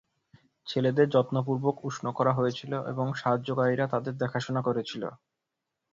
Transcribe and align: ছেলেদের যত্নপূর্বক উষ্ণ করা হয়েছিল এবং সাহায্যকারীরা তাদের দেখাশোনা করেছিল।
ছেলেদের 0.67 1.07
যত্নপূর্বক 1.09 1.75
উষ্ণ 1.83 2.05
করা 2.11 2.31
হয়েছিল 2.33 2.71
এবং 2.91 3.07
সাহায্যকারীরা 3.15 3.85
তাদের 3.93 4.13
দেখাশোনা 4.23 4.61
করেছিল। 4.67 5.03